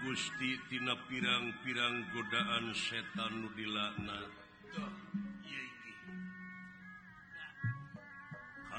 Gustitina 0.00 0.96
pirang-pirang 1.08 2.08
godaan 2.16 2.72
setan 2.72 3.44
nudilakna 3.44 4.32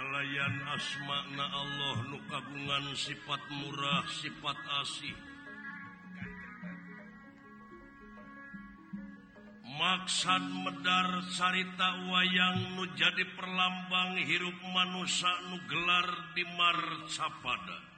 halayan 0.02 0.56
asmakna 0.74 1.46
Allah 1.46 1.98
nu 2.10 2.18
kagungan 2.26 2.98
sifat 2.98 3.42
murah 3.54 4.02
sifat 4.10 4.58
asih. 4.82 5.18
Maksad 9.78 10.46
medar 10.66 11.22
carita 11.38 11.90
wayang 12.10 12.82
nu 12.82 12.86
jadi 12.98 13.30
perlambang 13.38 14.18
hirup 14.26 14.58
manusia 14.74 15.30
nu 15.54 15.58
gelar 15.70 16.34
di 16.34 16.44
marcapada 16.54 17.91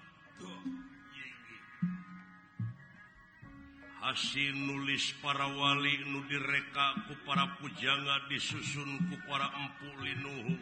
asin 4.04 4.68
nulis 4.68 5.16
para 5.24 5.48
wali 5.48 5.96
nu 6.12 6.28
direkaku 6.28 7.16
para 7.24 7.56
pujanga 7.56 8.28
disusunku 8.28 9.16
para 9.24 9.48
empu 9.56 9.88
Linuhung. 10.04 10.60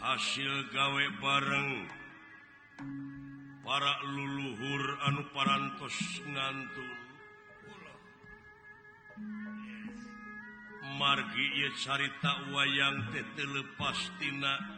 Hasil 0.00 0.72
gawe 0.72 1.04
bareng. 1.20 1.72
Para 3.68 4.00
luluhur 4.16 4.84
anu 5.04 5.28
parantos 5.36 5.98
ngantun. 6.24 6.96
Margi 10.96 11.68
carita 11.84 12.32
wayang 12.48 13.12
tete 13.12 13.44
lepastina 13.44 14.77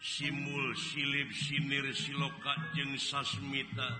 simul 0.00 0.74
silib 0.78 1.30
sinir 1.34 1.86
siloka 1.94 2.54
jeung 2.74 2.94
sasmita. 2.98 3.90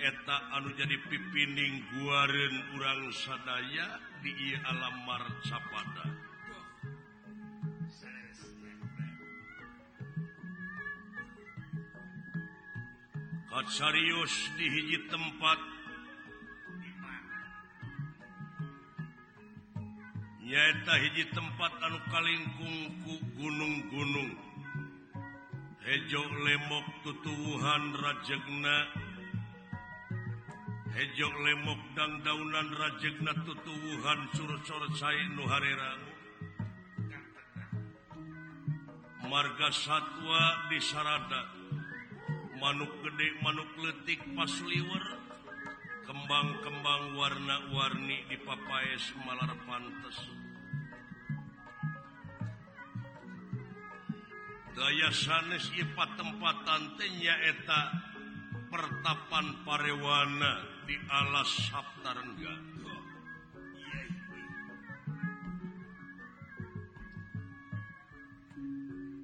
Eta 0.00 0.36
anu 0.56 0.72
jadi 0.80 0.96
pipining 1.12 1.84
guarin 1.92 2.56
urang 2.76 3.12
sadaya 3.12 4.00
di 4.24 4.56
alam 4.64 4.96
marcapada. 5.04 6.08
Kacarius 13.50 14.34
di 14.56 14.66
hiji 14.72 14.98
tempat. 15.12 15.60
Nyaeta 20.40 20.94
hiji 20.96 21.24
tempat 21.36 21.72
anu 21.84 22.00
kalingkungku 22.08 23.14
gunung-gunung. 23.36 24.49
Hejo 25.90 26.22
lemok 26.22 26.86
tutuhan 27.02 27.98
Rajegna. 27.98 28.78
Hejo 30.94 31.28
lemok 31.42 31.82
dan 31.98 32.22
daunan 32.22 32.70
Rajegna 32.78 33.34
tutuhan 33.42 34.30
sursor 34.30 34.86
Nuharang 35.34 35.98
marga 39.26 39.74
satwa 39.74 40.70
di 40.70 40.78
sarada. 40.78 41.50
Manuk 42.62 42.94
gede 43.02 43.34
manuk 43.42 43.74
letik 43.82 44.22
pas 44.38 44.54
liwer. 44.62 45.04
Kembang-kembang 46.06 47.18
warna-warni 47.18 48.30
di 48.30 48.38
papais 48.46 49.10
malar 49.26 49.58
pantes. 49.66 50.49
gaya 54.74 55.10
sanes 55.10 55.70
Ipat 55.74 56.18
eta 56.18 57.80
pertapan 58.70 59.46
parewana 59.66 60.84
di 60.86 60.96
alas 61.10 61.50
Sabta 61.70 62.12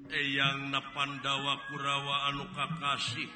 Eyang 0.07 0.71
Napandawa 0.71 1.67
Kurawa 1.67 2.31
Anu 2.31 2.47
Kakasih 2.55 3.27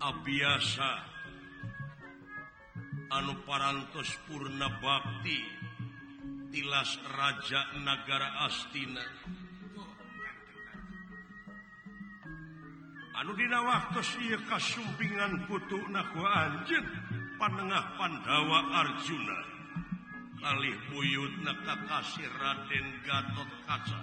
Abiasa 0.00 0.92
Anu 3.12 3.34
Parantos 3.44 4.08
Purna 4.24 4.72
Bakti 4.80 5.40
tilas 6.50 6.98
Raja 7.06 7.62
Nagara 7.86 8.50
Astina. 8.50 9.04
Anudina 13.20 13.60
waktu 13.60 14.00
kasumpingan 14.48 15.44
kutu 15.44 15.76
Anjid 15.92 16.80
panengah 17.36 17.92
Pandawa 18.00 18.64
Arjuna. 18.80 19.38
Kali 20.40 20.72
buyut 20.88 21.44
nakakasi 21.44 22.24
Raden 22.40 22.86
Gatot 23.04 23.50
Kaca. 23.68 24.00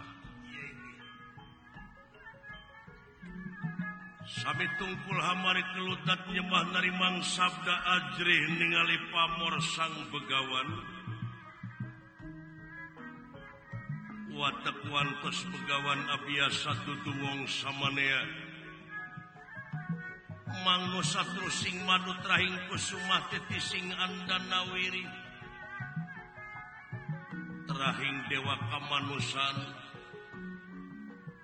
Sami 4.37 4.69
tungkul 4.77 5.17
hamari 5.17 5.65
kelutat 5.73 6.21
nyembah 6.29 6.77
narimang 6.77 7.17
sabda 7.25 7.73
ajrih 7.73 8.53
ningali 8.53 9.01
pamor 9.09 9.57
sang 9.65 9.97
begawan. 10.13 10.69
Watak 14.29 14.77
wantos 14.93 15.41
begawan 15.49 16.05
abiasa 16.05 16.85
tutu 16.85 17.09
wong 17.17 17.49
samanea. 17.49 18.46
manggo 20.63 21.03
satru 21.03 21.47
sing 21.51 21.75
madu 21.83 22.15
trahing 22.23 22.55
kusumah 22.71 23.27
titi 23.31 23.59
sing 23.59 23.91
anda 23.95 24.39
nawiri 24.47 25.27
trahing 27.77 28.19
dewa 28.25 28.57
kamanusan. 28.73 29.57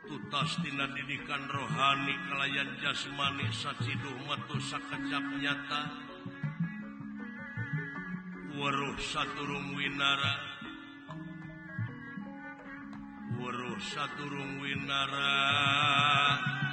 Tutas 0.09 0.57
tina 0.65 0.89
didikan 0.89 1.45
rohani 1.45 2.15
kalayan 2.25 2.73
jasmani 2.81 3.45
saciduh 3.53 4.17
metu 4.25 4.57
sakejap 4.57 5.25
nyata. 5.37 5.81
Waruh 8.57 8.97
saturung 8.97 9.77
winara. 9.77 10.35
Waruh 13.37 13.77
saturung 13.77 14.57
winara 14.57 15.37
winara. 16.41 16.72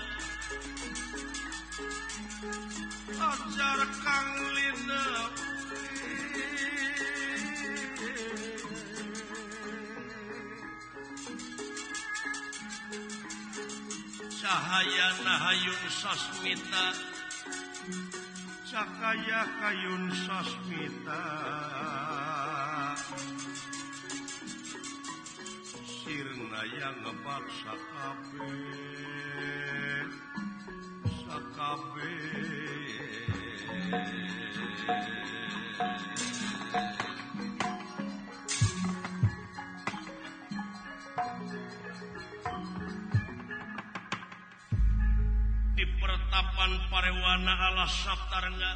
Cahayanahayyun 14.41 15.83
sasmita. 15.89 16.85
Cakaya 18.69 19.41
Kayun 19.57 20.05
sasmita. 20.13 21.23
Sirna 25.81 26.61
yang 26.77 26.97
ngebak 27.01 27.45
sakabe 27.65 28.53
Sakabe 31.25 32.13
pertapan 46.01 46.71
parewana 46.87 47.51
ala 47.51 47.83
Sabtarga 47.91 48.71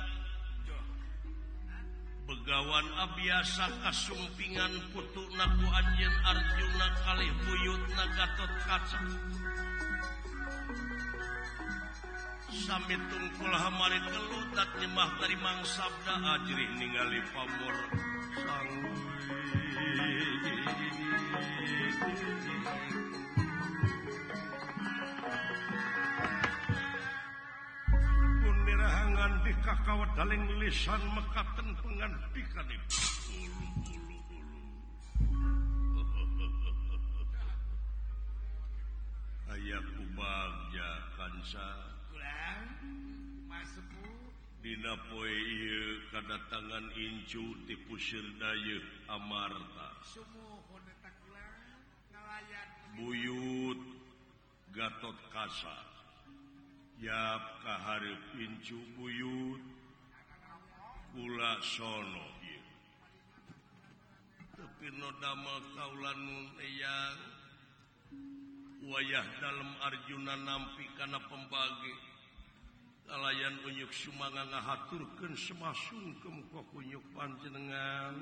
begawan 2.28 2.84
Abiasa 3.08 3.72
kasumpingan 3.88 4.76
putu 4.92 5.24
naku 5.40 5.64
Anjen 5.80 6.12
Arjuna 6.28 6.88
kali 7.08 7.32
buyut 7.40 7.84
nagatot 7.96 8.52
Kaca. 8.68 9.00
sami 12.56 12.96
tungkulhamari 13.12 14.00
kelutat 14.08 14.70
nyemah 14.80 15.12
dari 15.20 15.36
mangsabda 15.44 16.16
ajri 16.40 16.66
ningali 16.80 17.20
pamor 17.36 17.76
sang 18.40 18.72
Punirahangan 28.40 29.34
di 29.44 29.54
kakawat 29.60 30.10
daling 30.16 30.44
lisan 30.64 31.02
mekaten 31.12 31.68
pengantikan 31.84 32.68
ibu. 32.72 32.88
Ayah 39.56 39.84
kubag 39.96 40.56
ya 40.72 40.92
kansa. 41.20 41.95
Dina 44.66 44.98
poe 44.98 45.30
ieu 45.30 46.02
kadatangan 46.10 46.90
Incu 46.98 47.54
ti 47.70 47.78
tipusir 47.78 48.26
dayeuh 48.42 48.82
Amarta. 49.14 49.94
Buyut 52.98 53.78
Gatot 54.74 55.22
Kasa. 55.30 55.78
Yap 56.98 57.62
Kaharip 57.62 58.26
Incu 58.42 58.82
buyut 58.98 59.62
Kula 61.14 61.62
Sono 61.62 62.26
ieu. 62.42 62.66
tapi 64.58 64.90
no 64.98 65.14
nodama 65.14 65.62
kaulanun 65.78 66.58
eyang 66.58 67.20
wayah 68.90 69.30
dalam 69.38 69.78
Arjuna 69.86 70.34
nampi 70.42 70.90
kana 70.98 71.22
pembagi. 71.30 72.05
layan 73.06 73.56
unyuk 73.70 73.94
sumanga 73.94 74.50
ngahaturkeun 74.50 75.38
semasung 75.38 76.18
ke 76.22 76.28
muka 76.30 76.62
kunyuk 76.74 77.06
panjenengan. 77.14 78.16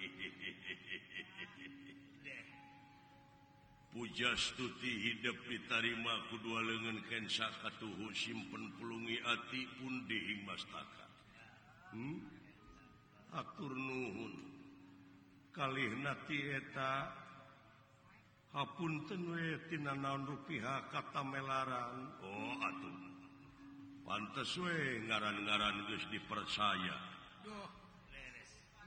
Puja 3.90 4.30
stuti 4.38 5.02
hidup 5.02 5.34
ditarima 5.50 6.14
kedua 6.30 6.62
lengan 6.62 7.02
kensa 7.10 7.50
katuhu 7.58 8.14
simpen 8.14 8.70
pelungi 8.78 9.18
ati 9.18 9.66
pun 9.82 10.06
dihing 10.06 10.46
mastaka. 10.46 11.10
Hmm? 11.90 12.22
atur 13.34 13.74
nuhun. 13.74 14.34
Kalih 15.50 15.90
nati 16.02 16.38
eta 16.54 17.10
hapun 18.54 19.06
tenwe 19.10 19.58
tina 19.66 19.98
naon 19.98 20.26
rupiah 20.26 20.86
kata 20.94 21.22
melaran. 21.26 22.14
Oh 22.22 22.54
atuh. 22.62 23.09
pantes 24.10 24.58
ngaran-garan 25.06 25.86
Gu 25.86 25.94
dipercaya. 26.10 26.98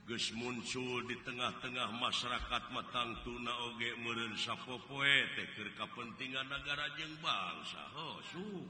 Gu 0.04 0.18
muncul 0.36 1.08
di 1.08 1.16
tengah-tengah 1.24 1.96
masyarakat 1.96 2.64
matang 2.76 3.16
tuna 3.24 3.56
oge 3.72 3.96
meren 4.04 4.36
sapopoe 4.36 5.16
teker 5.40 5.72
kepentingan 5.80 6.44
negara 6.52 6.92
jeng 7.00 7.16
bangsa. 7.24 7.88
Oh, 7.96 8.20
syukur. 8.36 8.68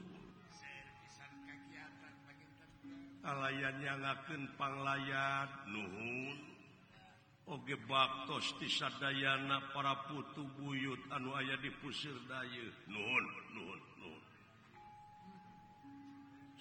kalayannya 3.24 3.92
ngaken 4.04 4.42
panglayat 4.54 5.50
Nuhun. 5.72 6.38
Oge 7.50 7.76
baktos 7.88 8.52
tisadayana 8.60 9.58
para 9.72 10.06
putu 10.06 10.44
buyut 10.60 11.00
anu 11.10 11.34
aya 11.34 11.56
di 11.58 11.72
pusir 11.82 12.14
Day 12.30 12.62
Nuhun 12.86 13.24
Nuhun. 13.56 13.93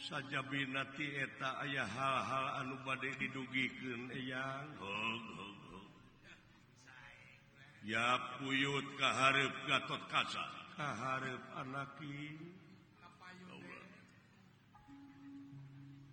saja 0.03 0.43
binati 0.51 1.15
eta 1.15 1.63
ayah 1.63 1.87
hal-hal 1.87 2.47
anu 2.59 2.75
badai 2.83 3.15
didugikan 3.15 4.11
yang 4.19 4.67
ya 7.87 8.19
puyut 8.39 8.83
kaharep 8.99 9.53
gatot 9.63 10.03
kaca. 10.11 10.43
Kaharep 10.75 11.39
anaki. 11.55 12.35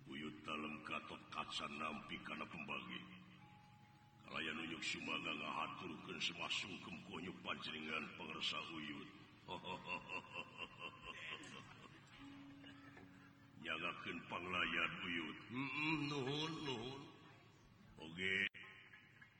Puyut 0.07 0.35
dalam 0.47 0.79
gatot 0.87 1.19
kaca 1.27 1.67
nampi 1.75 2.15
karena 2.23 2.47
pembagi. 2.47 3.01
Kalayan 4.23 4.55
unyuk 4.55 4.83
sumaga 4.87 5.35
ngahaturkan 5.35 6.19
semasung 6.23 6.75
kemkonyuk 6.87 7.35
panjenengan 7.43 8.07
pengersa 8.15 8.59
uyut. 8.71 9.09
jagakan 13.65 14.17
penglayan 14.29 14.91
buyut. 15.01 15.37
Nuhun 16.09 16.53
nuhun. 16.65 17.01
Oge 18.01 18.49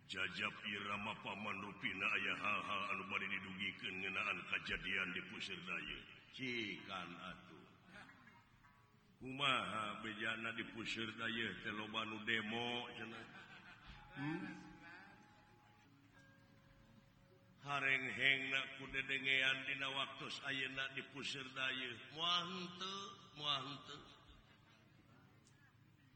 jajab 0.05 0.53
irama 0.69 1.17
paman 1.25 1.57
rupina 1.65 2.07
ayah 2.19 2.37
hal-hal 2.37 2.81
anu 2.93 3.03
bari 3.09 3.25
didugikeun 3.25 3.95
ngeunaan 4.05 4.39
kejadian 4.53 5.09
di 5.17 5.21
pusir 5.33 5.57
daya. 5.65 5.99
Cikan 6.31 7.09
atuh 7.19 7.65
kumaha 9.21 10.01
bejana 10.01 10.49
di 10.57 10.65
pusir 10.73 11.09
daya 11.17 11.47
teh 11.61 11.73
loba 11.73 12.05
nu 12.09 12.17
demo 12.25 12.89
cenah? 12.97 13.25
Hmm? 14.17 14.70
harenghengna 17.65 18.61
ku 18.77 18.89
dedengean 18.89 19.57
dina 19.69 19.87
waktu 19.93 20.25
ayeuna 20.49 20.85
di 20.97 21.03
pusir 21.13 21.45
dayeuh 21.53 21.99
moal 22.17 22.45
henteu 22.49 22.99
moal 23.37 23.63
henteu 23.69 24.01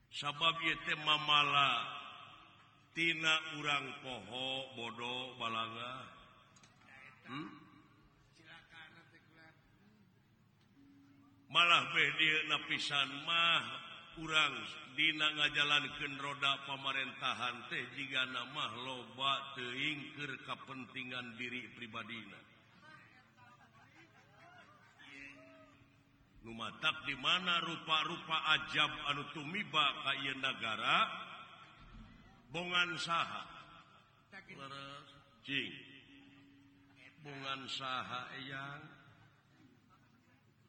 sabab 0.09 0.57
yete 0.63 0.93
mamala 1.05 1.85
tina 2.95 3.59
urang 3.59 3.91
poho 3.99 4.71
bodoh 4.79 5.35
balanga. 5.35 6.07
Hmm? 7.27 7.65
malah 11.55 11.87
beh 11.95 12.09
dia 12.19 12.51
napisan 12.51 13.09
mah 13.23 13.84
urang 14.21 14.55
Dina 14.95 15.27
ngajalankan 15.27 16.15
roda 16.23 16.63
pamarentahan 16.63 17.67
teh 17.67 17.83
jika 17.99 18.23
nama 18.31 18.71
loba 18.79 19.51
teingker 19.59 20.39
kepentingan 20.47 21.35
diri 21.35 21.67
pribadina. 21.75 22.39
Numatak 26.47 27.03
di 27.03 27.15
mana 27.19 27.59
rupa-rupa 27.59 28.55
ajab 28.55 28.87
anu 29.11 29.27
tumiba 29.35 29.83
kaya 30.07 30.31
negara 30.39 31.11
bongan 32.55 32.95
saha. 32.95 33.43
Bongan 37.19 37.61
saha 37.67 38.31
yang 38.47 38.94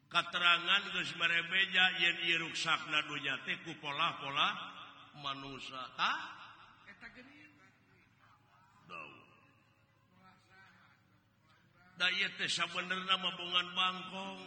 keterangan 0.07 0.83
Gusmarebeja 0.95 1.83
yang 1.99 2.17
Iruk 2.31 2.55
Sakna 2.55 3.03
Dujatiku 3.07 3.75
pola-pola 3.83 4.55
manusia 5.19 5.83
bener 12.77 12.99
nama 13.09 13.29
bongan 13.33 13.67
Bangkong. 13.73 14.41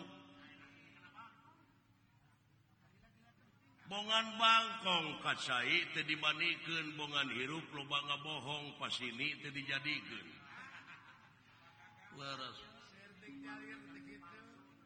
Bongan 3.91 4.27
Bangkong 4.39 5.07
kacai 5.19 5.91
itu 5.91 6.07
dibandingkan 6.07 6.95
bongan 6.95 7.27
hirup 7.35 7.67
lobang 7.75 8.07
bohong 8.23 8.79
pas 8.79 8.95
ini 9.03 9.35
itu 9.35 9.51
dijadikan 9.51 10.27
leres 12.15 12.70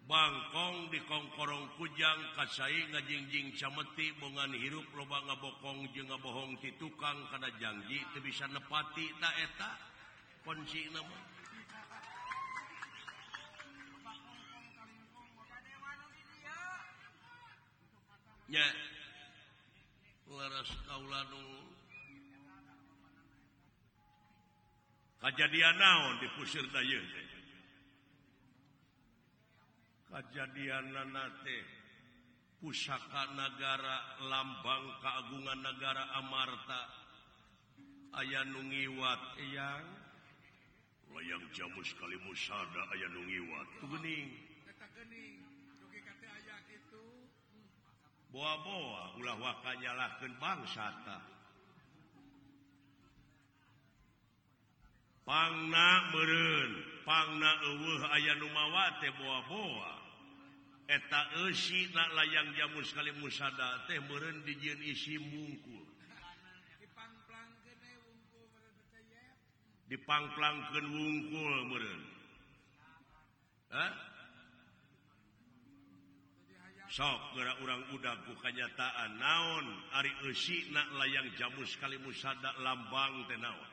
Bangkong 0.04 0.92
di 0.92 1.00
kongkorong 1.08 1.80
kujang 1.80 2.20
kasai 2.36 2.92
ngajingjing 2.92 3.56
cameti 3.56 4.12
bongan 4.20 4.52
hirup 4.52 4.84
loba 4.92 5.16
ngabokong 5.24 5.88
je 5.96 6.04
ngabohong 6.04 6.60
ti 6.60 6.76
tukang 6.76 7.16
karena 7.32 7.48
janji 7.56 8.04
itu 8.04 8.20
bisa 8.20 8.44
nepati 8.52 9.08
taeta 9.16 9.72
kunci 10.44 10.92
nama. 10.92 11.18
Ya 18.52 18.68
laras 20.28 20.68
kaula 20.84 21.20
nu. 21.32 21.44
Kajadian 25.24 25.80
naon 25.80 26.20
di 26.20 26.28
pusir 26.36 26.68
tayeu 26.68 27.23
kejadian 30.14 30.94
nanate 30.94 31.58
pusaka 32.62 33.34
negara 33.34 34.22
lambang 34.30 34.86
keagungan 35.02 35.58
negara 35.58 36.06
Amarta. 36.22 36.82
Aya 38.14 38.46
nungiwat 38.46 39.42
yang 39.50 39.82
layang 41.10 41.42
jamu 41.50 41.82
sekali 41.82 42.14
musada 42.22 42.82
aya 42.94 43.10
nungiwat 43.10 43.90
bening 43.90 44.30
boa-boa 48.30 49.18
ulah 49.18 49.34
wakanyalahkan 49.34 50.30
bangsa 50.38 50.94
tak 51.02 51.22
pangna 55.26 55.90
meren 56.14 56.70
pangna 57.02 57.50
eueuh 57.66 58.02
aya 58.14 58.32
numawate 58.38 59.10
boa-boa. 59.18 60.03
eta 60.84 61.20
tak 61.32 62.08
layang 62.12 62.48
jamu 62.56 62.80
sekali 62.84 63.12
musada 63.16 63.84
teh 63.88 64.00
meren 64.04 64.44
dijieun 64.44 64.80
isi 64.84 65.16
mungkul. 65.16 65.84
Dipangplangkeun 69.84 70.86
wungkul 70.88 71.54
meren 71.68 72.14
sok 76.94 77.34
gerak 77.34 77.58
orang 77.58 77.82
udah 77.90 78.14
bukanyataan 78.30 79.18
naon? 79.18 79.66
Ari 79.98 80.12
eusi 80.22 80.70
nak 80.70 80.86
layang 80.94 81.26
jamu 81.34 81.66
sekali 81.66 81.98
musada 81.98 82.54
lambang 82.62 83.26
teh 83.26 83.34
naon? 83.34 83.70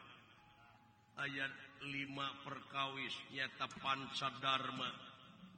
Ayat 1.22 1.54
lima 1.86 2.34
perkawis 2.42 3.14
nyata 3.30 3.70
pancadarma 3.78 4.90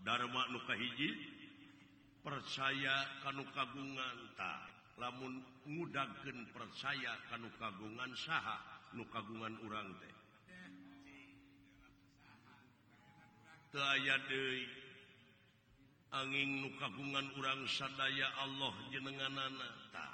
dharma. 0.04 0.52
Nuka 0.52 0.76
hiji 0.76 1.33
percaya 2.24 2.96
kanu 3.22 3.44
kagungan 3.52 4.18
tak. 4.40 4.72
Lamun 4.98 5.44
mudagen 5.68 6.48
percaya 6.56 7.14
kanu 7.28 7.52
kagungan 7.60 8.12
saha 8.16 8.58
nu 8.96 9.04
kagungan 9.12 9.54
urang 9.68 9.92
teh. 10.00 10.16
Aya 13.74 14.22
angin 16.14 16.62
nu 16.62 16.70
kagungan 16.80 17.28
urang 17.36 17.68
sadaya 17.68 18.32
Allah 18.40 18.74
jenenganana 18.94 19.70
tak. 19.92 20.14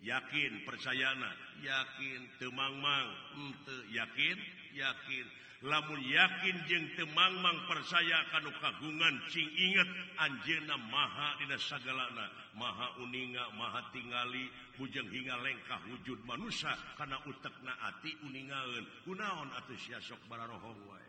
Yakin 0.00 0.64
percayana 0.64 1.30
yakin 1.60 2.24
temangmang 2.40 3.08
ente 3.36 3.76
hmm, 3.76 3.92
yakin 3.92 4.38
yakin. 4.72 5.26
lamun 5.60 6.00
yakin 6.00 6.56
jeng 6.64 6.88
temangmang 6.96 7.58
percaya 7.68 8.24
kan 8.32 8.44
kagungan 8.48 9.14
sing 9.28 9.44
inget 9.60 9.88
Anjena 10.16 10.76
maha 10.88 11.36
Disagalana 11.44 12.32
maha 12.56 12.96
uninga 13.04 13.44
maha 13.60 13.84
tingali 13.92 14.48
hujeng 14.80 15.04
hingga 15.12 15.36
lengkah 15.44 15.80
wujud 15.92 16.16
manusia 16.24 16.72
karena 16.96 17.20
utak 17.28 17.52
naati 17.60 18.16
uningaun 18.24 18.84
kunaon 19.04 19.52
atau 19.52 19.76
siasok 19.76 20.20
bara 20.32 20.48
rohong 20.48 20.80
wae. 20.88 21.08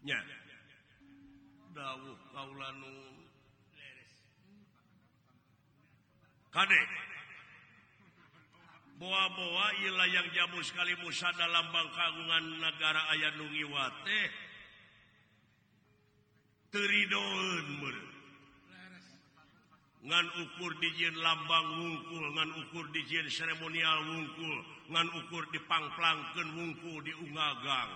Nya. 0.00 0.16
Dawuh 1.76 2.16
kaulanu 2.32 3.20
Kadek 6.50 6.88
boa-boa 9.00 9.66
ialah 9.80 10.08
yang 10.12 10.28
jamu 10.36 10.60
sekali 10.60 10.92
musada 11.00 11.48
lambang 11.48 11.88
kagungan 11.96 12.60
negara 12.60 13.00
ayah 13.16 13.32
nungiwate 13.40 14.12
eh. 14.12 14.28
teridoun 16.68 17.96
ngan 20.04 20.26
ukur 20.44 20.72
dijin 20.84 21.16
lambang 21.16 21.66
wungkul 21.80 22.24
ngan 22.36 22.50
ukur 22.60 22.84
dijin 22.92 23.24
seremonial 23.32 24.04
wungkul 24.04 24.58
ngan 24.92 25.08
ukur 25.16 25.48
dipangplangkan 25.48 26.48
wungkul 26.60 27.00
di 27.00 27.16
ungagang 27.24 27.92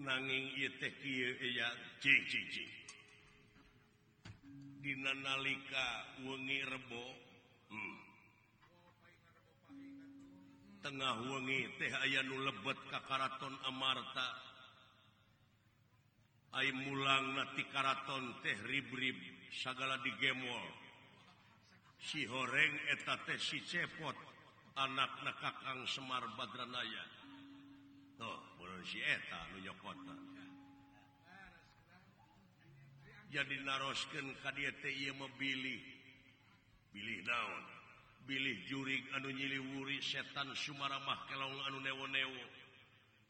nanging 0.00 0.46
ieu 0.58 0.70
cing 2.00 2.22
cing 2.30 2.46
cing. 2.50 2.72
Dina 4.80 5.12
wengi 6.24 6.58
rebo. 6.64 7.29
tengah 10.80 11.14
wengi 11.28 11.68
teh 11.76 11.92
aya 11.92 12.20
nu 12.24 12.36
lebet 12.44 12.78
ka 12.88 13.00
karaton 13.04 13.54
Amarta. 13.68 14.28
Ay 16.56 16.72
mulang 16.74 17.38
nati 17.38 17.62
karaton 17.70 18.42
teh 18.42 18.56
ribrib 18.66 19.16
sagala 19.54 20.00
digemol. 20.02 20.66
Si 22.00 22.24
horeng 22.24 22.74
eta 22.96 23.20
teh 23.28 23.38
si 23.38 23.60
cepot 23.64 24.16
anak 24.80 25.12
na 25.22 25.32
kakang 25.36 25.84
Semar 25.84 26.24
Badranaya. 26.34 27.04
Tuh 28.16 28.38
belum 28.56 28.82
si 28.84 28.98
eta 29.00 29.52
nu 29.52 29.64
nyokota 29.64 30.30
jadi 33.30 33.62
naroskeun 33.62 34.34
ka 34.42 34.50
dieu 34.50 34.74
teh 34.82 34.90
ieu 34.90 35.14
mah 35.14 35.30
bilih. 35.38 35.78
Bilih 36.90 37.22
naon? 37.22 37.79
Billy 38.26 38.62
jurig 38.68 39.02
anu 39.16 39.30
nyiliwuri 39.32 39.98
setan 40.04 40.52
Sumaramah 40.54 41.26
kalau 41.26 41.50
anu 41.66 41.78
newo-newo. 41.80 42.44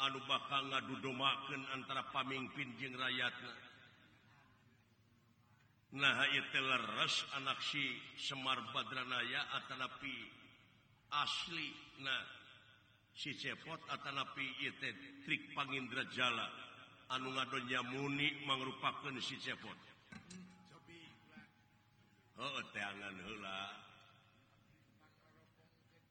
Anu 0.01 0.19
bakal 0.25 0.65
ngadudomaken 0.73 1.63
antara 1.77 2.09
pamimpin 2.09 2.73
jeng 2.81 2.97
rakyatna. 2.97 3.53
Nah 5.91 6.23
itu 6.31 6.61
leres 6.63 7.27
anak 7.35 7.59
si 7.67 7.83
Semar 8.15 8.63
Badranaya 8.71 9.43
atanapi 9.59 10.15
asli. 11.11 11.69
Nah 12.01 12.23
si 13.11 13.35
cepot 13.35 13.83
atanapi 13.91 14.47
itu 14.63 14.89
trik 15.27 15.51
pangindra 15.53 16.07
jala 16.15 16.47
anu 17.11 17.35
ngadonya 17.35 17.83
muni 17.91 18.31
mangrupakan 18.47 19.19
si 19.19 19.35
cepot. 19.43 19.79
Hmm, 22.41 22.47
oh, 22.47 22.63
teangan 22.73 23.17
hula. 23.27 23.90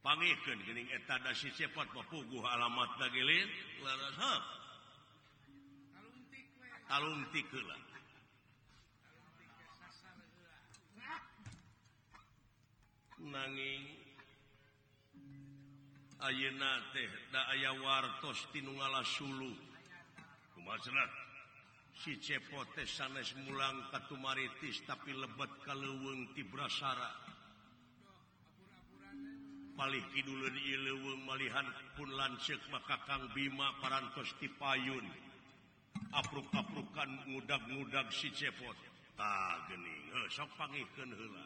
pangitkening 0.03 0.87
alamat 2.43 2.89
nanging 13.19 13.83
ayeuna 16.23 16.71
teh 16.95 17.09
da 17.31 17.51
aya 17.51 17.71
wartos 17.83 18.47
tinungala 18.55 19.03
sulu 19.03 19.51
kumaha 20.55 21.05
si 21.99 22.15
cepot 22.23 22.63
teh 22.75 22.87
sanes 22.87 23.35
mulang 23.43 23.83
katumaritis 23.91 24.79
tapi 24.87 25.11
lebet 25.11 25.51
kaleuweung 25.67 26.31
ti 26.31 26.47
brasara. 26.47 27.28
malih 29.79 30.03
Kidul 30.11 30.43
Ileweng 30.51 31.23
malihan 31.23 31.63
pun 31.95 32.11
lancek 32.11 32.59
maka 32.67 32.99
Kang 33.07 33.31
Bima 33.31 33.71
parantos 33.79 34.27
di 34.43 34.51
payun 34.59 35.07
apruk-aprukan 36.11 37.31
mudag-mudag 37.31 38.11
si 38.11 38.27
cepot. 38.35 38.75
Tak 39.15 39.71
gening 39.71 40.03
sok 40.27 40.51
pangikan 40.59 41.11
hela 41.15 41.45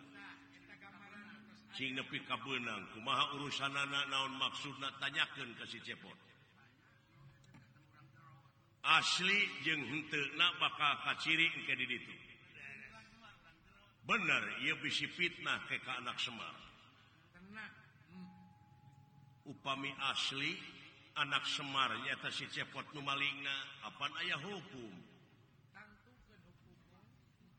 sing 1.74 1.94
nepi 1.94 2.22
kabenang 2.26 2.86
kumaha 2.94 3.34
urusan 3.38 3.74
anak 3.74 4.06
naon 4.10 4.34
maksudna 4.42 4.90
tanyakan 4.98 5.54
ka 5.54 5.66
si 5.70 5.78
cepot. 5.86 6.18
Asli 8.84 9.40
jeung 9.62 9.82
henteu 9.86 10.26
bakal 10.58 10.94
kaciri 11.06 11.48
engke 11.54 11.74
di 11.78 11.98
bener 14.04 14.44
ia 14.66 14.76
bisi 14.82 15.08
fitnah 15.08 15.64
ke 15.70 15.80
ke 15.80 15.92
anak 16.02 16.20
Semar. 16.20 16.73
upami 19.48 19.92
asli 20.14 20.56
anak 21.20 21.44
Semar 21.46 21.92
nyata 22.04 22.32
si 22.32 22.48
cepot 22.50 22.88
numalingna 22.96 23.56
apa 23.86 24.08
ayah 24.24 24.40
hukum 24.40 24.94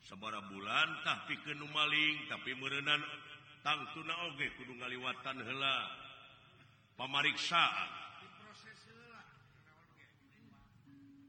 sebara 0.05 0.41
bulan 0.49 0.89
tapi 1.05 1.39
ke 1.45 1.53
numaling 1.57 2.29
tapi 2.29 2.57
merenan 2.57 3.01
tangtu 3.65 4.01
naoge 4.05 4.53
kudu 4.61 4.75
ngaliwatan 4.77 5.39
hela 5.45 5.77
pemeriksaan 6.97 8.05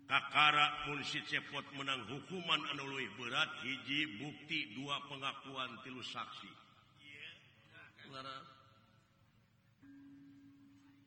Kakara 0.06 0.86
pun 0.86 1.02
si 1.02 1.18
cepot 1.26 1.66
menang 1.74 2.06
hukuman 2.06 2.62
anului 2.70 3.10
berat 3.18 3.50
hiji 3.66 4.22
bukti 4.22 4.78
dua 4.78 5.02
pengakuan 5.10 5.82
tilu 5.82 6.06
saksi. 6.06 6.52
Yeah. 7.02 8.54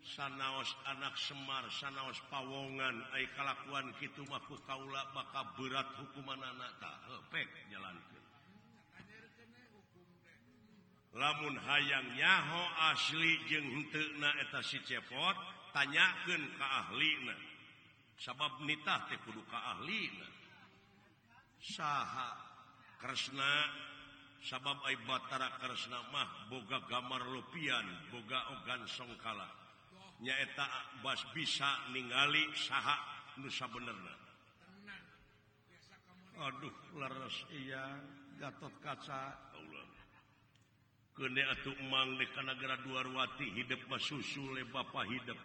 sanaos 0.09 0.73
anak 0.88 1.12
Semar 1.21 1.69
sanaos 1.69 2.17
Pawongan 2.33 2.97
kalakuan 3.37 3.93
gitu 4.00 4.25
maku 4.33 4.57
Kaula 4.65 5.05
maka 5.12 5.45
berat 5.57 5.88
hukuman 6.00 6.41
anakpek 6.41 7.49
jalan 7.69 7.97
lamun 11.12 11.57
hayang 11.61 12.09
nyaho 12.17 12.62
asli 12.95 13.37
jengnaeta 13.49 14.61
si 14.65 14.81
cepot 14.87 15.37
tanyakan 15.77 16.43
ke 16.57 16.67
ahli 16.67 17.12
sabab 18.17 18.65
nitah 18.65 19.09
tehdu 19.12 19.43
ke 19.45 19.59
ahli 19.59 20.09
saha 21.61 22.49
Kresna 22.99 23.55
sabab 24.43 24.79
Aibatara 24.87 25.59
Kresnamah 25.59 26.50
boga 26.50 26.83
gambar 26.87 27.31
lupian 27.35 27.87
boga 28.11 28.55
ogan 28.59 28.87
songkala 28.87 29.58
nyaeta 30.18 30.66
bas 31.02 31.22
bisa 31.34 31.90
ningali 31.94 32.42
saha 32.54 32.96
nusa 33.38 33.66
bener 33.70 33.98
aduh 36.38 36.75
leres 36.94 37.37
iya 37.50 37.98
gatot 38.38 38.70
kaca. 38.78 39.34
Allah 39.58 39.87
kene 41.18 41.42
atuh 41.50 41.75
emang 41.82 42.14
di 42.14 42.26
kanagara 42.30 42.78
duarwati 42.87 43.58
hidup 43.58 43.82
mah 43.90 43.98
susu 43.98 44.54
le 44.54 44.62
bapa 44.70 45.02
hidup 45.10 45.38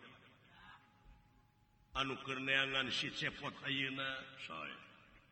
anu 1.97 2.13
kerneangan 2.21 2.93
si 2.93 3.09
cepot 3.09 3.53
ayeuna. 3.65 4.09
Saya 4.45 4.77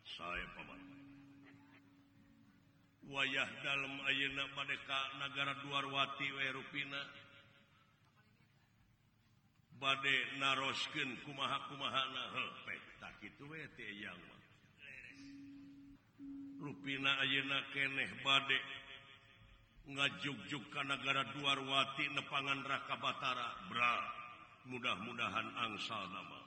saya 0.02 0.46
paman. 0.58 0.82
Wayah 3.06 3.50
dalam 3.62 4.02
ayeuna 4.10 4.50
badeka 4.58 5.00
nagara 5.22 5.54
duarwati 5.62 6.26
we 6.26 6.46
rupina. 6.58 7.02
bade 9.82 10.16
narosken 10.38 11.18
kumaha 11.26 11.58
kumahana 11.66 12.24
ruina 16.62 17.18
ayeuna 17.26 17.58
keeh 17.74 18.12
bade. 18.22 18.60
Ngajuk-juk 19.82 20.70
negara 20.86 21.26
duawati 21.34 22.06
nepangan 22.14 22.62
raka 22.62 22.96
Batara. 23.02 23.50
Bra 23.66 23.98
mudah-mudahan 24.70 25.50
angsal 25.58 26.06
nama. 26.14 26.38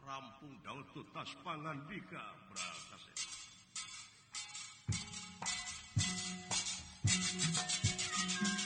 Rampung 0.00 0.56
daun 0.64 0.80
tutas 0.96 1.36
pangan 1.44 1.76
bika 1.84 2.24
bra 2.48 2.68
kasih. 2.88 3.16
E. 8.56 8.59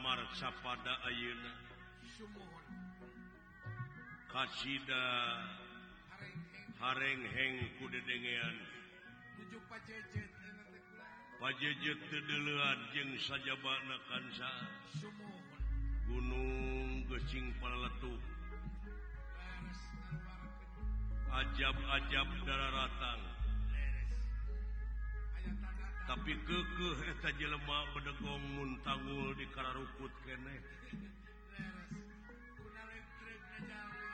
marcapada 0.00 0.96
Ayeuna 1.04 1.52
kasida 4.32 5.04
harengheng 6.80 7.56
kudedengean. 7.76 8.56
Pajejet 11.42 11.98
tedelan 12.06 12.78
jeung 12.94 13.12
sajabana 13.18 13.98
kansa 14.06 14.52
Gunung 16.06 17.02
Gecing 17.10 17.50
paletuk 17.58 18.22
ajab-ajab 21.32 22.28
dararatang. 22.46 23.31
tapi 26.12 26.36
kekeh 26.44 27.24
taj 27.24 27.40
lemak 27.40 27.88
bedegong 27.96 28.44
muntanggul 28.52 29.32
di 29.32 29.48
kararukut 29.48 30.12
kene 30.28 30.60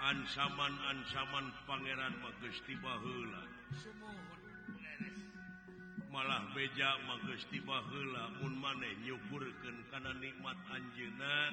ansaman-ansaman 0.07 1.51
Pangeran 1.67 2.15
Magesti 2.23 2.79
Bahla 2.79 3.43
malah 6.15 6.47
beja 6.55 7.03
Magesti 7.03 7.59
Bahla 7.67 8.31
mun 8.47 8.55
maneh 8.63 8.95
nyukurkeun 9.03 9.91
kana 9.91 10.15
nikmat 10.23 10.55
anjeunna. 10.71 11.51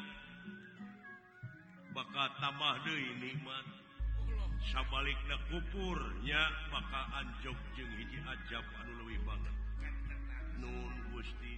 Bakal 1.89 2.27
tambah 2.38 2.86
deui 2.86 3.17
nikmat. 3.17 3.65
Sabalik 4.69 5.17
kupurnya 5.49 6.41
maka 6.69 7.01
anjok 7.17 7.58
jeung 7.73 7.89
hiji 7.97 8.21
ajab 8.21 8.65
anu 8.81 8.93
leuwih 9.01 9.17
banget. 9.25 9.64
Nun 10.60 10.94
Gusti. 11.12 11.56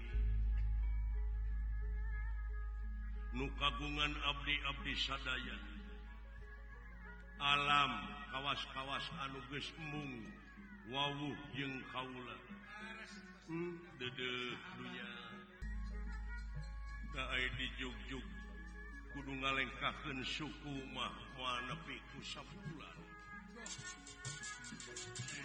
Nu 3.34 3.46
kagungan 3.60 4.14
Abdi 4.26 4.56
Abdi 4.66 4.94
sadaya. 4.98 5.58
Alam 7.38 7.92
kawas-kawas 8.34 9.06
anuges 9.22 9.70
mung 9.78 10.26
wawuh 10.90 11.38
jeung 11.54 11.78
kaula. 11.94 12.38
Hmm, 13.46 13.78
dede 14.02 14.58
dunya. 14.78 15.12
Daai 17.14 17.46
dijugjug 17.58 18.26
kudu 19.14 19.34
ngalengkahkeun 19.42 20.22
suku 20.26 20.76
mah 20.94 21.14
mana 21.38 21.74
nepi 21.74 21.98
ku 22.14 22.20
10 22.22 22.42
bulan. 22.70 22.98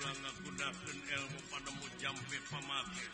gunakan 0.02 0.98
ilmu 1.14 1.38
padamu 1.46 1.86
jampe 2.02 2.38
pamate 2.50 3.06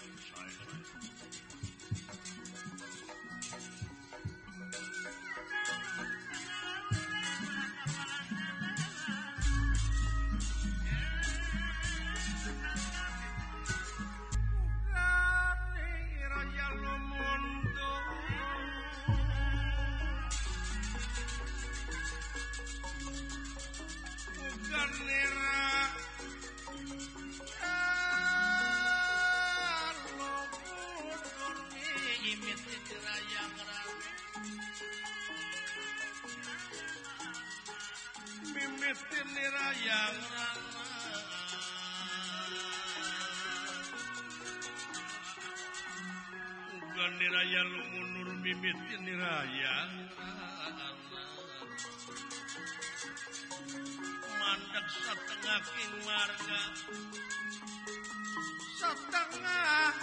raya 47.39 47.63
lumunur 47.63 48.35
bibit 48.43 48.75
ini 48.99 49.15
raya. 49.15 49.77
Mandek 54.43 54.87
setengah 54.91 55.59
king 55.71 55.95
marga. 56.03 56.63
Setengah 58.83 59.95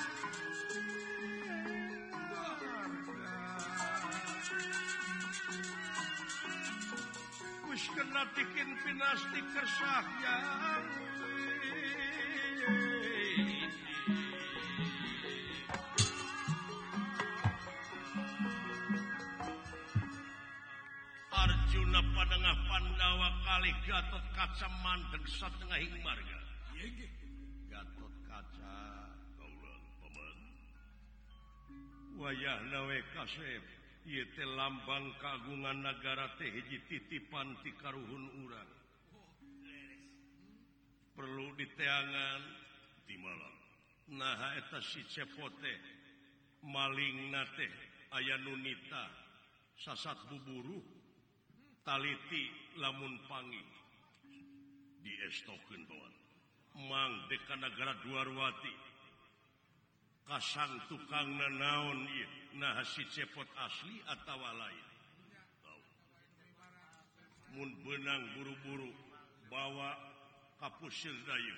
Kus 7.67 7.83
kena 7.99 8.23
tikin 8.31 8.69
pinasti 8.79 9.41
kersah 9.51 10.07
yang 10.23 10.83
Gatot 23.85 24.25
kaca 24.33 24.67
manteng 24.81 25.25
satengahing 25.29 25.93
marga. 26.01 26.39
Gatot 27.69 28.15
kaca. 28.25 28.77
Wayah 32.17 32.59
nawe 32.73 32.97
kasep 33.13 33.63
yete 34.09 34.41
lambang 34.57 35.13
kagungan 35.21 35.85
negara 35.85 36.33
teh 36.41 36.49
hiji 36.49 36.81
titipan 36.89 37.53
ti 37.61 37.69
karuhun 37.77 38.25
urang. 38.41 38.71
Perlu 41.13 41.53
diteangan. 41.53 42.41
Di 43.05 43.21
malam. 43.21 43.55
Nah 44.17 44.57
eta 44.57 44.81
si 44.81 45.05
cepote 45.13 45.73
maling 46.65 47.29
nate 47.29 47.69
aya 48.17 48.33
nunita 48.41 49.13
sasat 49.77 50.17
buburu. 50.25 50.94
taliti 51.85 52.49
lamun 52.81 53.21
pangi. 53.29 53.61
Diestoken 55.05 55.85
Mang 56.75 57.13
deka 57.31 57.55
negara 57.55 57.95
duarwati. 58.03 58.73
Kasang 60.25 60.81
tukang 60.89 61.37
na 61.37 61.47
naon 61.53 62.09
nah 62.57 62.81
si 62.83 63.05
cepot 63.13 63.47
asli 63.61 64.01
atau 64.09 64.41
lain. 64.41 64.87
Mun 67.55 67.71
benang 67.85 68.33
buru-buru 68.35 68.91
bawa 69.47 69.95
kapusir 70.59 71.15
dayu 71.23 71.57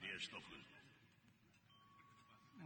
di 0.00 0.08
diestoken 0.08 0.62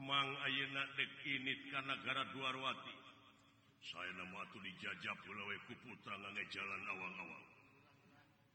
Mang 0.06 0.28
ayeuna 0.44 0.84
dek 0.94 1.24
init 1.24 1.72
ka 1.72 1.80
negara 1.82 2.22
duarwati. 2.30 3.05
saya 3.84 4.10
nama 4.16 4.40
tuh 4.52 4.60
dijajah 4.64 5.14
pulawai 5.24 5.58
kuputra 5.68 6.16
jalan 6.52 6.82
awang-awang. 6.92 7.46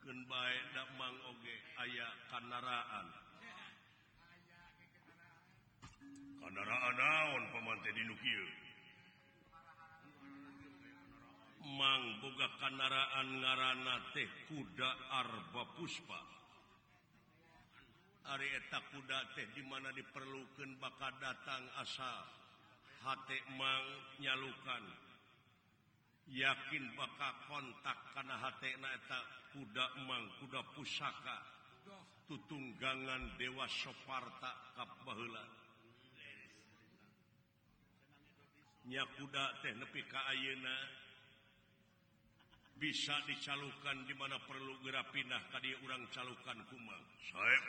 Oge 0.02 1.56
ayaah 1.78 2.14
kanaraan 2.34 3.08
kanaraan 6.42 6.94
naon 6.98 7.44
pamante 7.54 7.94
di 7.94 8.04
Nukil 8.10 8.46
Mang 11.62 12.18
boga 12.18 12.50
kanaraan 12.58 13.46
ngaranana 13.46 14.10
teh 14.18 14.26
kuda 14.50 14.90
Arba 15.22 15.64
Puspa. 15.78 16.18
Ari 18.34 18.50
eta 18.58 18.82
kuda 18.90 19.38
teh 19.38 19.46
di 19.54 19.62
mana 19.70 19.94
diperlukan 19.94 20.82
bakal 20.82 21.14
datang 21.22 21.62
asal 21.78 22.26
H 23.06 23.08
Mang 23.62 23.86
nyalukan. 24.18 25.01
yakin 26.32 26.84
bakal 26.96 27.34
kontak 27.52 27.98
karena 28.15 28.36
hattak 28.39 29.24
kuda 29.52 29.86
emang 30.00 30.24
kuda 30.39 30.63
pusaka. 30.76 31.38
Tutunggangan 32.32 33.36
Dewa 33.36 33.67
Soparta 33.67 34.56
Kapnya 34.72 35.44
kuda 39.20 39.46
teh 39.60 39.76
nepi 39.76 40.02
Kaena 40.08 40.78
bisa 42.82 43.13
dicalukan 43.30 44.10
dimana 44.10 44.41
perlu 44.48 44.74
gera 44.82 45.06
pindah 45.12 45.38
tadi 45.54 45.70
orang 45.86 46.02
calukan 46.10 46.58
kumang 46.65 47.04
saya 47.30 47.60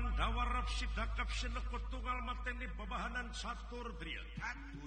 Gunawan 0.00 0.16
dawarrap 0.16 0.64
sidakap 0.80 1.28
seneh 1.28 1.60
petugal 1.68 2.24
mateni 2.24 2.64
babahanan 2.72 3.28
satur 3.36 3.84
dria. 4.00 4.24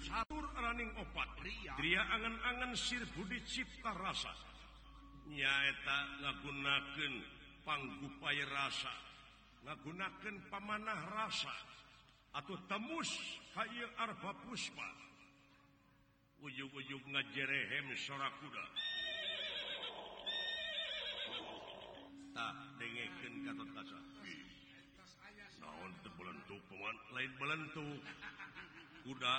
Satur. 0.02 0.42
Raning 0.58 0.90
opat. 0.98 1.30
Dria. 1.78 2.02
Angan-angan 2.18 2.74
sir 2.74 3.06
budi 3.14 3.38
cipta 3.46 3.94
rasa. 3.94 4.34
Nyaeta 5.30 5.98
ngagunakeun 6.18 7.14
panggupai 7.62 8.42
rasa. 8.50 8.90
Ngagunakeun 9.70 10.50
pamanah 10.50 10.98
rasa. 11.14 11.54
Atau 12.34 12.58
temus 12.66 13.14
ka 13.54 13.70
arba 14.02 14.34
puspa. 14.50 14.90
Ujug-ujug 16.42 17.06
ngajerehem 17.14 17.86
sora 18.02 18.34
kuda. 18.42 18.66
Tak 22.34 22.82
dengekeun 22.82 23.34
katot 23.46 23.70
kasar. 23.78 24.13
terbentuk 26.04 26.60
peman 26.68 26.96
lain 27.16 27.32
belentuk 27.40 28.00
kuda. 29.08 29.38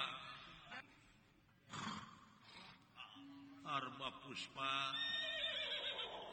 Arba 3.64 4.08
Puspa. 4.24 4.72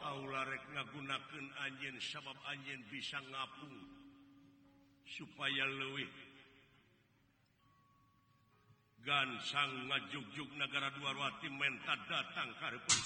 Aurek 0.02 0.66
ngagunakan 0.74 1.46
anjin 1.62 1.94
sabab 2.02 2.34
anjin 2.50 2.82
bisa 2.90 3.22
ngapung 3.22 3.78
supaya 5.06 5.62
luwih 5.62 6.10
gansang 9.06 9.86
ngajugjug 9.86 10.50
negara 10.58 10.90
duawati 10.94 11.48
menta 11.54 11.94
datang 12.10 12.50
karpun 12.58 12.98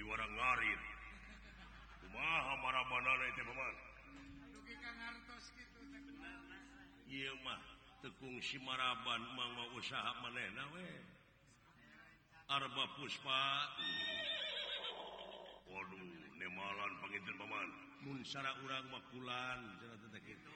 diwarang 0.00 0.32
ngarin 0.32 0.80
mah. 7.44 7.60
Tekung 8.00 8.40
si 8.40 8.56
maraban 8.64 9.20
simaraban 9.20 9.20
mau 9.36 9.76
usaha 9.76 10.12
manehna 10.24 10.64
we. 10.72 10.88
Arba 12.48 12.84
Puspa. 12.96 13.44
Waduh 15.68 16.08
nemalan 16.40 16.92
panginten 17.04 17.36
paman. 17.36 17.68
Mun 18.00 18.24
sara 18.24 18.56
urang 18.64 18.88
makulan 18.88 19.60
cerita 19.84 20.18
gitu. 20.24 20.52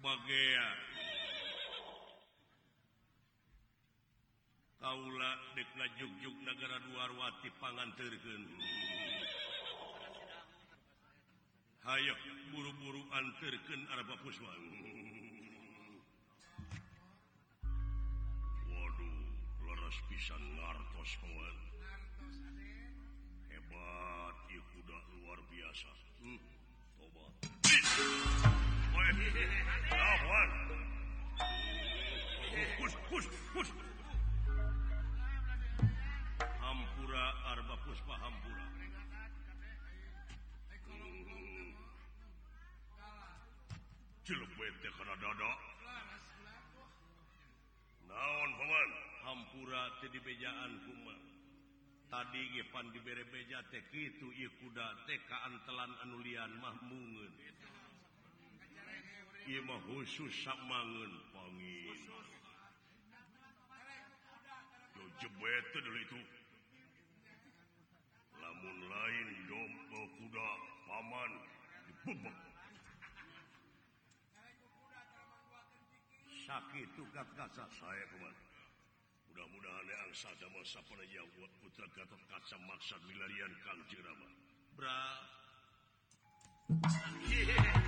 Bagean 0.00 0.76
Kaula 4.78 5.30
dekla 5.58 5.86
jugjug 5.98 6.36
negara 6.46 6.78
duarwati 6.78 7.50
pangan 7.58 7.90
tergen 7.98 8.42
Hayo 11.82 12.14
buru-buru 12.54 13.02
anterken 13.10 13.82
Arab 13.90 14.14
Puswan 14.22 14.62
Waduh 18.70 19.18
leres 19.66 19.98
pisan 20.06 20.42
ngartos 20.54 21.12
kawan. 21.26 21.58
Hebat 23.50 24.36
ya 24.46 24.62
kuda 24.62 24.98
luar 25.10 25.40
biasa. 25.50 25.90
Hmm. 26.22 26.38
Tobat 27.02 27.34
Weh, 28.94 29.10
nah, 29.90 30.46
push, 32.78 32.94
push, 33.10 33.26
push. 33.58 33.70
paham 38.04 38.34
naon 48.08 48.50
hampura 49.24 49.82
dibejaan 50.12 50.72
Umar 50.92 51.20
tadi 52.12 52.42
Gepan 52.52 52.92
beja 52.92 53.60
teh 53.72 53.84
itu 53.92 54.28
kuda 54.60 54.86
tekaan 55.08 55.54
telan 55.64 55.92
anulian 56.04 56.52
Mahmungun 56.60 57.32
Imah 59.48 59.80
khusus 59.88 60.44
samangun 60.44 61.08
pangin. 61.32 62.00
Jebet 65.18 65.64
dulu 65.72 65.98
itu. 66.04 66.37
namun 68.58 68.90
lain 68.90 69.28
domba 69.46 70.02
kuda 70.18 70.50
paman 70.90 71.32
dibubuk 71.86 72.38
sakit 76.42 76.90
tukat 76.98 77.28
kaca 77.38 77.64
saya 77.70 78.04
kemarin 78.10 78.46
mudah-mudahan 79.30 79.86
yang 79.86 80.10
saja 80.10 80.50
masa 80.50 80.82
pada 80.90 81.06
buat 81.38 81.52
putra 81.62 81.86
gatot 81.94 82.18
kaca 82.26 82.58
maksad 82.66 82.98
milarian 83.06 83.54
kang 83.62 83.78
jirama 83.86 84.26
bra 84.74 85.06
yeah. 87.30 87.78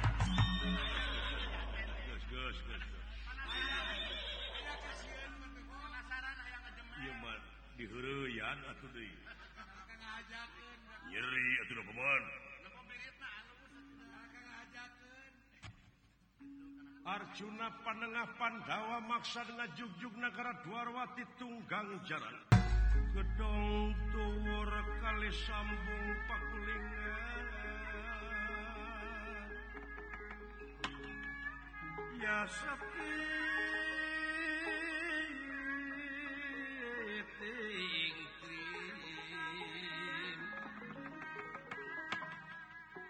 Arjuna 17.30 17.70
panengah 17.86 18.26
Pandawa 18.42 18.98
maksa 19.06 19.46
dengan 19.46 19.70
jugjug 19.78 20.10
negara 20.18 20.50
Dwarwati 20.66 21.22
tunggang 21.38 22.02
jalan. 22.02 22.36
Gedong 23.14 23.94
tuwur 24.10 24.70
kali 24.98 25.30
sambung 25.46 26.06
pakulingan. 26.26 27.46
Ya 32.18 32.50
sepi 32.50 33.14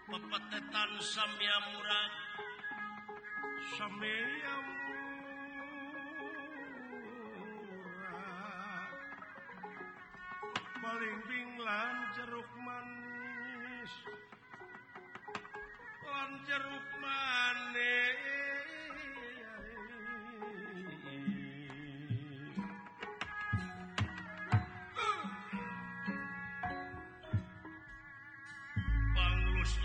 pepetetan 0.05 0.91
samya 1.01 1.57
samya 3.81 4.55
murad 7.65 8.93
paling 10.85 11.17
binglan 11.25 11.95
jeruk 12.13 12.45
manis 12.61 13.93
lan 16.05 16.29
jeruk 16.45 16.87
manis 17.01 18.21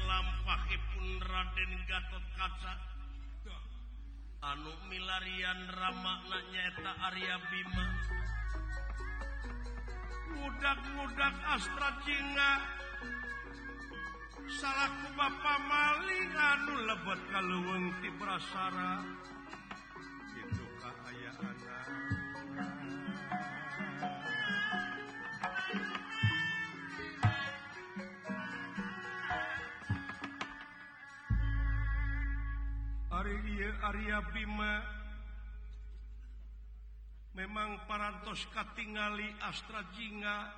lampahipun 0.05 1.07
Raden 1.25 1.73
Gatot 1.89 2.25
Kaca 2.37 2.96
anu 4.47 4.73
milarian 4.87 5.61
ramakna 5.75 6.39
nyaeta 6.53 6.93
Arya 7.11 7.37
Bima. 7.51 7.87
Mudak-mudak 10.39 11.37
Astra 11.51 11.91
Astraina 11.91 12.51
salahku 14.47 15.09
Bapak 15.19 15.59
Maling 15.67 16.31
anu 16.31 16.75
lebet 16.87 17.21
kalweng 17.35 17.87
ti 17.99 18.11
prasara. 18.19 18.93
Arya 33.97 34.21
Bima. 34.29 34.85
Memang 37.33 37.81
parantos 37.89 38.45
katingali 38.53 39.25
Astra 39.41 39.81
Jinga. 39.97 40.53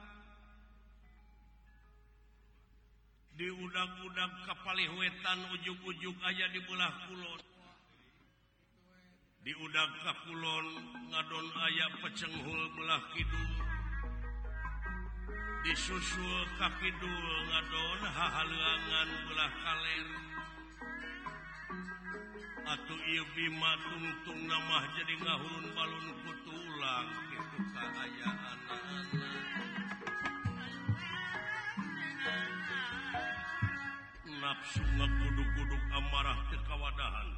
Di 3.38 3.46
udang-udang 3.46 4.42
kapal 4.42 4.74
wetan 4.98 5.38
ujung-ujung 5.54 6.18
aja 6.26 6.50
di 6.50 6.58
belah 6.66 6.90
kulon. 7.06 7.42
Di 9.46 9.54
udang 9.54 9.92
kakulon 10.02 10.66
ngadon 11.06 11.46
ayam 11.62 11.92
pecenghul 12.02 12.62
belah 12.74 13.02
kidul. 13.14 13.52
Disusul 15.62 16.42
kakidul 16.58 17.26
ngadon 17.54 18.02
hahalangan 18.02 19.08
belah 19.30 19.52
kaler. 19.62 20.06
atau 22.68 22.96
atuh 23.00 23.26
bima 23.32 23.72
tungtung 23.80 24.44
nama 24.44 24.84
jadi 24.92 25.14
ngahurun 25.24 25.66
balun 25.72 26.06
kutulang 26.20 27.08
itu 27.32 27.58
kaayaan 27.72 28.58
nafsu 34.36 34.84
ngakuduk-guduk 34.84 35.82
amarah 35.96 36.38
kekawadahan 36.52 37.28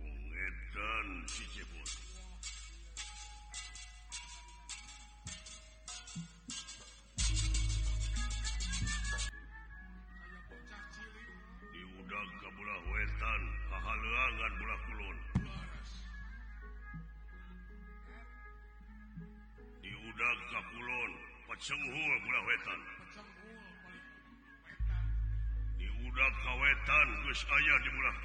Ngedan 0.00 1.08
si 1.28 1.44
cebos. 1.52 2.05
wetan 22.44 22.80
diudak 25.80 26.34
kawetan 26.44 27.08
Gus 27.24 27.40
ayah 27.48 27.78
dilah 27.80 28.16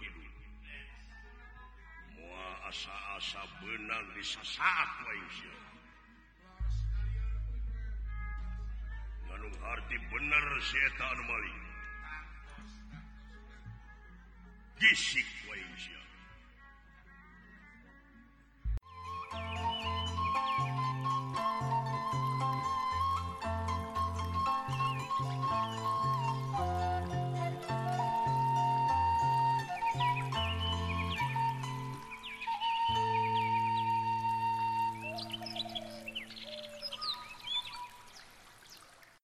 kidul. 0.00 0.28
dudak 2.20 2.54
asa-asa 2.68 3.42
benang 3.64 4.06
bisa 4.12 4.42
saat 4.44 4.90
Ganung 9.26 9.56
arti 9.64 9.96
bener 10.12 10.46
setan 10.60 11.18
Mali. 11.24 11.54
Gisik 14.76 15.28
Waisya 15.48 16.05